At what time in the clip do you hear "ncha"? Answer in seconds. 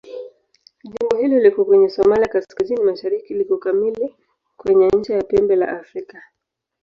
4.87-5.13